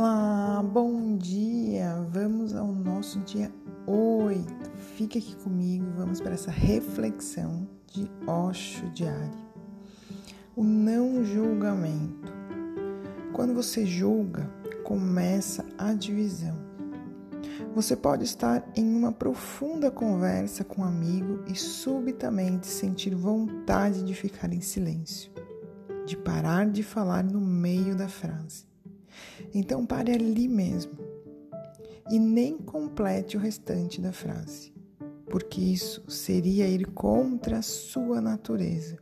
Olá, 0.00 0.62
bom 0.62 1.16
dia! 1.16 1.92
Vamos 2.12 2.54
ao 2.54 2.68
nosso 2.68 3.18
dia 3.18 3.52
8. 3.84 4.70
Fica 4.94 5.18
aqui 5.18 5.34
comigo 5.34 5.84
e 5.88 5.98
vamos 5.98 6.20
para 6.20 6.34
essa 6.34 6.52
reflexão 6.52 7.68
de 7.84 8.08
Osho 8.24 8.88
diário. 8.90 9.36
O 10.54 10.62
não 10.62 11.24
julgamento. 11.24 12.32
Quando 13.32 13.52
você 13.52 13.84
julga, 13.84 14.48
começa 14.84 15.66
a 15.76 15.92
divisão. 15.92 16.56
Você 17.74 17.96
pode 17.96 18.22
estar 18.22 18.64
em 18.76 18.94
uma 18.94 19.10
profunda 19.10 19.90
conversa 19.90 20.62
com 20.62 20.82
um 20.82 20.84
amigo 20.84 21.42
e 21.48 21.56
subitamente 21.56 22.68
sentir 22.68 23.16
vontade 23.16 24.04
de 24.04 24.14
ficar 24.14 24.52
em 24.52 24.60
silêncio, 24.60 25.32
de 26.06 26.16
parar 26.16 26.70
de 26.70 26.84
falar 26.84 27.24
no 27.24 27.40
meio 27.40 27.96
da 27.96 28.06
frase 28.06 28.68
então 29.54 29.84
pare 29.86 30.12
ali 30.12 30.48
mesmo 30.48 30.92
e 32.10 32.18
nem 32.18 32.56
complete 32.56 33.36
o 33.36 33.40
restante 33.40 34.00
da 34.00 34.12
frase, 34.12 34.72
porque 35.26 35.60
isso 35.60 36.02
seria 36.10 36.66
ir 36.66 36.86
contra 36.86 37.58
a 37.58 37.62
sua 37.62 38.20
natureza. 38.20 38.98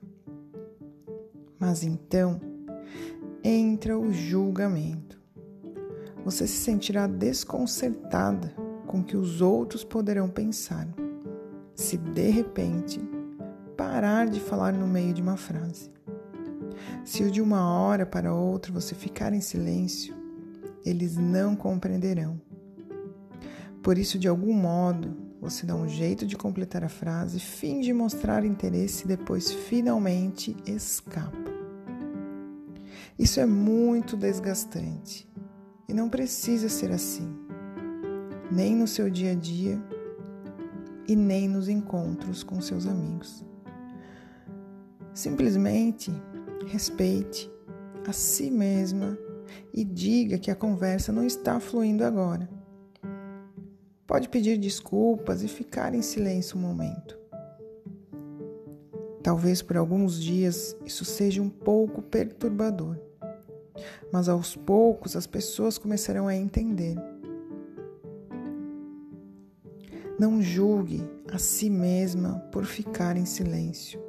Mas 1.59 1.83
então 1.83 2.41
entra 3.42 3.98
o 3.98 4.12
julgamento. 4.12 5.20
Você 6.25 6.47
se 6.47 6.56
sentirá 6.56 7.06
desconcertada 7.06 8.53
com 8.87 9.01
o 9.01 9.05
que 9.05 9.17
os 9.17 9.41
outros 9.41 9.84
poderão 9.84 10.28
pensar 10.28 10.89
se 11.77 11.97
de 11.97 12.30
repente 12.30 13.01
parar 13.77 14.27
de 14.27 14.41
falar 14.41 14.73
no 14.73 14.87
meio 14.87 15.12
de 15.12 15.20
uma 15.20 15.37
frase. 15.37 15.91
Se 17.04 17.30
de 17.30 17.40
uma 17.40 17.70
hora 17.70 18.04
para 18.04 18.34
outra 18.34 18.72
você 18.72 18.94
ficar 18.94 19.32
em 19.32 19.41
silêncio, 19.41 20.14
eles 20.84 21.16
não 21.16 21.56
compreenderão. 21.56 22.41
Por 23.83 23.98
isso, 23.98 24.18
de 24.18 24.28
algum 24.28 24.52
modo, 24.52 25.16
você 25.41 25.64
dá 25.66 25.74
um 25.74 25.88
jeito 25.88 26.27
de 26.27 26.36
completar 26.36 26.83
a 26.83 26.88
frase, 26.88 27.38
finge 27.38 27.92
mostrar 27.92 28.44
interesse 28.44 29.05
e 29.05 29.08
depois 29.08 29.52
finalmente 29.52 30.56
escapa. 30.66 31.36
Isso 33.18 33.40
é 33.40 33.46
muito 33.46 34.16
desgastante 34.16 35.28
e 35.88 35.94
não 35.94 36.08
precisa 36.08 36.68
ser 36.68 36.90
assim, 36.90 37.34
nem 38.50 38.74
no 38.74 38.86
seu 38.86 39.08
dia 39.08 39.33
a 39.33 39.34
dia 39.34 39.80
e 41.08 41.14
nem 41.14 41.48
nos 41.48 41.68
encontros 41.68 42.42
com 42.42 42.61
seus 42.61 42.86
amigos. 42.86 43.44
Simplesmente 45.14 46.12
respeite 46.66 47.50
a 48.06 48.12
si 48.12 48.50
mesma 48.50 49.18
e 49.72 49.84
diga 49.84 50.38
que 50.38 50.50
a 50.50 50.56
conversa 50.56 51.12
não 51.12 51.24
está 51.24 51.60
fluindo 51.60 52.04
agora. 52.04 52.48
Pode 54.06 54.28
pedir 54.28 54.56
desculpas 54.56 55.42
e 55.42 55.48
ficar 55.48 55.94
em 55.94 56.02
silêncio 56.02 56.56
um 56.56 56.60
momento. 56.60 57.18
Talvez 59.22 59.60
por 59.60 59.77
alguns 59.77 60.22
dias 60.22 60.77
isso 60.84 61.04
seja 61.04 61.42
um 61.42 61.48
pouco 61.50 62.00
perturbador, 62.00 62.96
mas 64.12 64.28
aos 64.28 64.54
poucos 64.54 65.16
as 65.16 65.27
pessoas 65.27 65.77
começarão 65.77 66.28
a 66.28 66.36
entender. 66.36 66.96
Não 70.18 70.40
julgue 70.40 71.02
a 71.30 71.38
si 71.38 71.68
mesma 71.68 72.38
por 72.52 72.64
ficar 72.64 73.16
em 73.16 73.27
silêncio. 73.27 74.05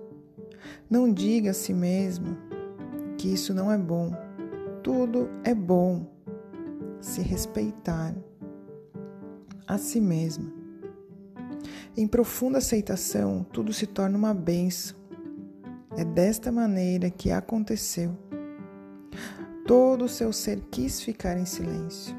Não 0.90 1.12
diga 1.12 1.52
a 1.52 1.54
si 1.54 1.74
mesma 1.74 2.38
que 3.18 3.34
isso 3.34 3.54
não 3.54 3.72
é 3.72 3.78
bom 3.78 4.12
tudo 4.88 5.30
é 5.44 5.54
bom 5.54 6.08
se 7.02 7.22
respeitar 7.22 8.16
a 9.68 9.78
si 9.78 10.00
mesma. 10.00 10.50
Em 11.98 12.08
profunda 12.08 12.60
aceitação, 12.60 13.46
tudo 13.52 13.74
se 13.74 13.86
torna 13.86 14.18
uma 14.18 14.34
benção. 14.34 14.96
É 15.98 16.06
desta 16.06 16.54
maneira 16.54 17.10
que 17.10 17.32
aconteceu. 17.32 18.18
Todo 19.66 20.06
o 20.06 20.10
seu 20.10 20.32
ser 20.32 20.62
quis 20.72 21.02
ficar 21.02 21.38
em 21.38 21.46
silêncio. 21.46 22.16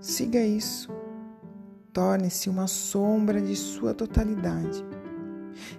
Siga 0.00 0.40
isso. 0.40 0.88
Torne-se 1.92 2.48
uma 2.48 2.66
sombra 2.66 3.38
de 3.38 3.54
sua 3.54 3.92
totalidade. 3.92 4.82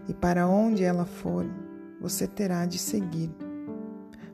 E 0.08 0.14
para 0.14 0.48
onde 0.48 0.84
ela 0.84 1.06
for, 1.06 1.46
você 2.02 2.28
terá 2.28 2.66
de 2.66 2.78
seguir 2.78 3.30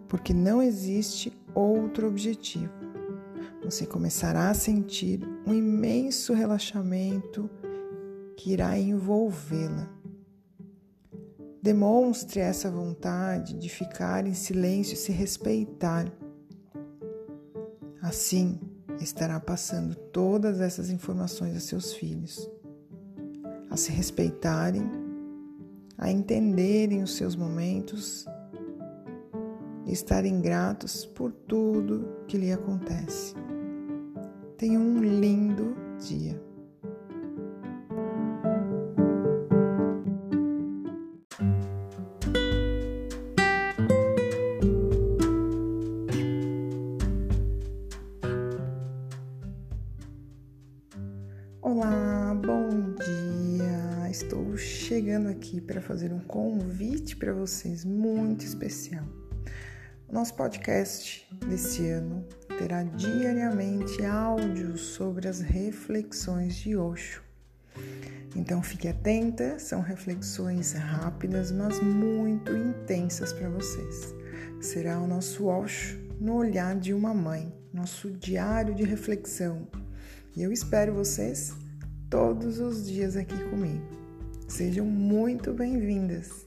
porque 0.07 0.33
não 0.33 0.61
existe 0.61 1.31
outro 1.53 2.07
objetivo. 2.07 2.71
Você 3.63 3.85
começará 3.85 4.49
a 4.49 4.53
sentir 4.53 5.21
um 5.45 5.53
imenso 5.53 6.33
relaxamento 6.33 7.49
que 8.37 8.53
irá 8.53 8.77
envolvê-la. 8.77 9.89
Demonstre 11.61 12.39
essa 12.39 12.69
vontade 12.69 13.55
de 13.55 13.69
ficar 13.69 14.27
em 14.27 14.33
silêncio 14.33 14.93
e 14.93 14.97
se 14.97 15.11
respeitar. 15.11 16.11
Assim, 18.01 18.59
estará 19.01 19.39
passando 19.39 19.95
todas 19.95 20.61
essas 20.61 20.91
informações 20.91 21.57
a 21.57 21.59
seus 21.59 21.91
filhos, 21.91 22.49
a 23.69 23.75
se 23.75 23.91
respeitarem, 23.91 24.87
a 25.97 26.11
entenderem 26.11 27.01
os 27.01 27.15
seus 27.15 27.35
momentos 27.35 28.25
e 29.85 29.91
estarem 29.91 30.41
gratos 30.41 31.05
por 31.05 31.31
tudo 31.31 32.07
que 32.27 32.37
lhe 32.37 32.51
acontece. 32.51 33.33
Tenha 34.57 34.79
um 34.79 34.99
lindo 34.99 35.75
dia. 35.99 36.44
Estou 54.15 54.55
chegando 54.55 55.27
aqui 55.27 55.59
para 55.59 55.81
fazer 55.81 56.13
um 56.13 56.21
convite 56.21 57.17
para 57.17 57.33
vocês 57.33 57.83
muito 57.83 58.45
especial. 58.45 59.03
Nosso 60.09 60.33
podcast 60.35 61.27
desse 61.45 61.89
ano 61.89 62.25
terá 62.57 62.83
diariamente 62.83 64.05
áudios 64.05 64.79
sobre 64.79 65.27
as 65.27 65.41
reflexões 65.41 66.55
de 66.55 66.77
Osho. 66.77 67.21
Então 68.33 68.63
fique 68.63 68.87
atenta, 68.87 69.59
são 69.59 69.81
reflexões 69.81 70.71
rápidas, 70.71 71.51
mas 71.51 71.83
muito 71.83 72.55
intensas 72.55 73.33
para 73.33 73.49
vocês. 73.49 74.15
Será 74.61 74.97
o 74.97 75.07
nosso 75.07 75.47
Osho 75.47 75.99
no 76.21 76.35
olhar 76.35 76.79
de 76.79 76.93
uma 76.93 77.13
mãe, 77.13 77.53
nosso 77.73 78.09
diário 78.11 78.73
de 78.73 78.83
reflexão. 78.83 79.67
E 80.33 80.41
eu 80.41 80.53
espero 80.53 80.93
vocês 80.93 81.53
todos 82.09 82.61
os 82.61 82.87
dias 82.87 83.17
aqui 83.17 83.37
comigo. 83.49 84.04
Sejam 84.47 84.85
muito 84.85 85.51
bem-vindas! 85.53 86.45